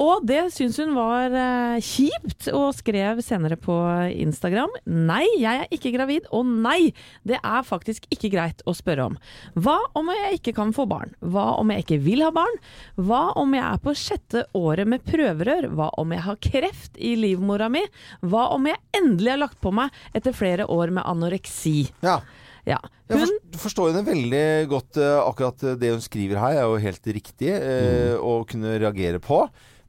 [0.00, 3.74] Og det syns hun var eh, kjipt, og skrev senere på
[4.12, 6.92] Instagram Nei, jeg er ikke gravid, og nei,
[7.26, 9.18] det er faktisk ikke greit å spørre om.
[9.56, 11.14] Hva om jeg ikke kan få barn?
[11.24, 12.58] Hva om jeg ikke vil ha barn?
[13.00, 15.70] Hva om jeg er på sjette året med prøverør?
[15.76, 17.84] Hva om jeg har kreft i livmora mi?
[18.20, 21.86] Hva om jeg endelig har lagt på meg etter flere år med anoreksi?
[22.04, 22.20] Ja.
[22.66, 22.80] Ja.
[23.06, 24.98] Hun jeg forstår henne veldig godt.
[24.98, 28.20] eh, Akkurat eh, det hun skriver her, er jo helt riktig mm.
[28.20, 29.44] å kunne reagere på.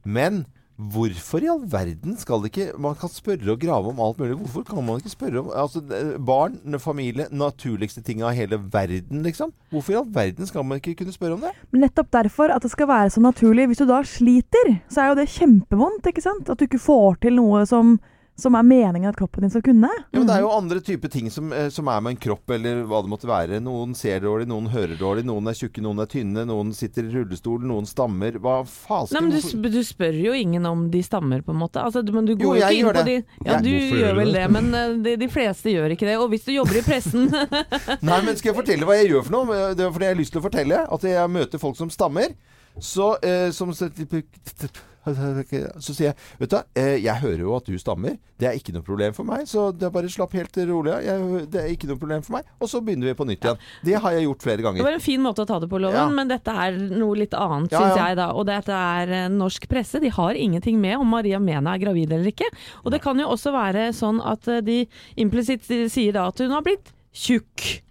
[0.08, 0.46] Men
[0.78, 4.36] hvorfor i all verden skal det ikke Man kan spørre og grave om alt mulig.
[4.38, 9.24] Hvorfor kan man ikke spørre om altså, eh, barn, familie, naturligste ting av hele verden,
[9.26, 9.52] liksom?
[9.72, 11.50] Hvorfor i all verden skal man ikke kunne spørre om det?
[11.74, 13.66] Nettopp derfor at det skal være så naturlig.
[13.66, 16.06] Hvis du da sliter, så er jo det kjempevondt.
[16.06, 16.48] ikke sant?
[16.48, 17.98] At du ikke får til noe som,
[18.38, 19.88] som er meningen at kroppen din skal kunne.
[19.90, 22.50] Ja, men Det er jo andre typer ting som, eh, som er med en kropp,
[22.54, 23.58] eller hva det måtte være.
[23.64, 27.12] Noen ser dårlig, noen hører dårlig, noen er tjukke, noen er tynne, noen sitter i
[27.16, 28.38] rullestol, noen stammer.
[28.38, 31.58] Hva faen Nei, men du, sp- du spør jo ingen om de stammer, på en
[31.64, 31.82] måte.
[31.82, 33.04] Altså, men du går Jo, jo jeg ikke inn på det.
[33.04, 34.34] de Ja, du Hvorfor gjør vel det?
[34.38, 36.16] det, men eh, de, de fleste gjør ikke det.
[36.22, 37.26] Og hvis du jobber i pressen
[38.08, 39.58] Nei, men skal jeg fortelle hva jeg gjør for noe?
[39.74, 42.36] Det er fordi jeg har lyst til å fortelle at jeg møter folk som stammer.
[42.78, 43.72] Så, eh, som,
[45.14, 48.16] så sier jeg Vet du, eh, jeg hører jo at du stammer.
[48.38, 49.46] Det er ikke noe problem for meg.
[49.50, 51.48] Så det er bare slapp helt rolig av.
[51.50, 52.44] Det er ikke noe problem for meg.
[52.62, 53.58] Og så begynner vi på nytt igjen.
[53.84, 54.78] Det har jeg gjort flere ganger.
[54.78, 56.08] Det var en fin måte å ta det på, Loven, Ja.
[56.08, 58.16] men dette er noe litt annet, Ja, syns jeg.
[58.16, 58.28] da.
[58.32, 60.00] Og dette er eh, norsk presse.
[60.00, 62.46] De har ingenting med om Maria Mena er gravid eller ikke.
[62.84, 66.50] Og det kan jo også være sånn at eh, de implisitt sier da at hun
[66.54, 67.82] har blitt tjukk.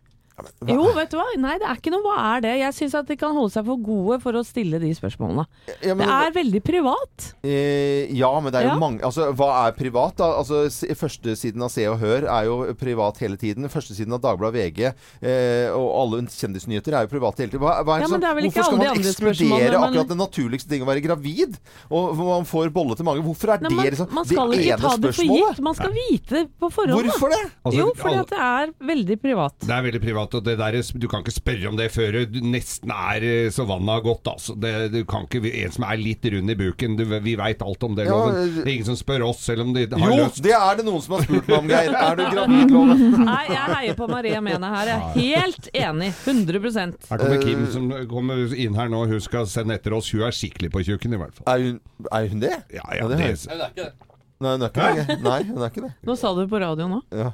[0.68, 1.26] Jo, vet du hva?
[1.42, 2.52] Nei, det er ikke noe hva er det.
[2.60, 5.46] Jeg syns at de kan holde seg for gode for å stille de spørsmålene.
[5.82, 7.34] Ja, men- det er veldig privat.
[7.44, 8.80] Eh, ja, men det er jo Ja.
[8.80, 10.26] mange Altså, hva er privat, da?
[10.38, 13.66] Altså, Førstesiden av Se og Hør er jo privat hele tiden.
[13.70, 17.62] Førstesiden av Dagbladet VG eh, og alle kjendisnyheter er jo private hele tiden.
[17.66, 18.98] Hva, hva er Ja, det men det er vel ikke hvorfor skal alle de man
[18.98, 21.58] andre ekskludere men- akkurat det naturligste ting å være gravid?
[21.90, 23.24] Og man får bolle til mange.
[23.26, 25.60] Hvorfor er Nei, det man, liksom man det skal ikke ene ta det for gitt.
[25.62, 27.06] Man skal vite på forhånd.
[27.10, 27.52] Hvorfor det?
[27.66, 29.54] Altså, jo, fordi alle- at det er veldig privat.
[29.60, 32.40] Det er veldig privat, og det der, du kan ikke spørre om det før du
[32.44, 34.28] nesten er eh, så vannet har gått.
[34.28, 34.56] Altså.
[34.60, 37.84] Det, du kan ikke, en som er litt rund i buken, du, vi veit alt
[37.88, 38.36] om det, Ja, Loven.
[38.42, 40.42] eh, Det er ingen som spør oss, selv om de har Jo, lyst.
[40.44, 41.94] det er det noen som har spurt meg om, Geir.
[42.02, 43.06] Er du gravid, Loven?
[43.28, 44.92] Nei, jeg heier på Maria Mena her.
[44.92, 46.12] Jeg er helt enig.
[46.26, 50.12] 100 Her kommer Eh, Kim som kommer inn her nå, hun skal sende etter oss.
[50.12, 51.48] Hun er skikkelig på kjøkkenet i hvert fall.
[51.54, 51.80] Er hun,
[52.12, 52.54] er hun det?
[52.74, 53.94] Ja, ja, det det- Nei, det er ikke det.
[54.40, 55.22] Nei, hun er ikke det.
[55.26, 55.94] Nei, hun er ikke det.
[56.06, 57.02] Nå sa du det på radio nå.
[57.12, 57.32] Ja,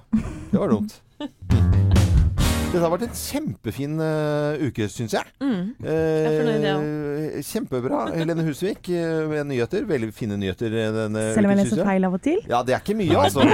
[0.53, 1.01] det var dumt.
[2.73, 5.27] Dette har vært en kjempefin uh, uke, syns jeg.
[5.43, 5.75] Mm.
[5.85, 7.99] Eh, Jeg er fornøyd, jeg Kjempebra.
[8.15, 9.83] Helene Husvik eh, med nyheter.
[9.85, 12.39] Veldig fine nyheter eh, denne Selv om jeg leser feil av og til.
[12.49, 13.45] Ja, det er ikke mye, altså.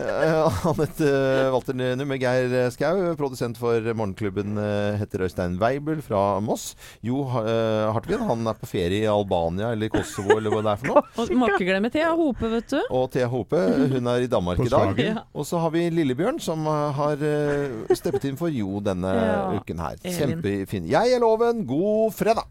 [0.00, 6.40] Eh, Anette eh, Walter Numme, Geir Skau, produsent for Morgenklubben, eh, heter Øystein Weibel fra
[6.44, 6.72] Moss.
[7.06, 10.82] Jo eh, Hartvin, han er på ferie i Albania eller Kosovo eller hva det er
[10.82, 11.04] for noe.
[11.22, 12.80] Og må ikke glemme Thea Hope, vet du.
[12.90, 13.60] Og Thea Hope,
[13.94, 15.00] hun er i Danmark i dag.
[15.00, 15.24] Ja.
[15.34, 19.12] Og så har vi Lillebjørn, som eh, har uh, steppet inn for Jo denne
[19.58, 20.00] uken her.
[20.04, 20.88] Kjempefin.
[20.90, 21.64] Jeg er Loven.
[21.68, 22.48] God fredag!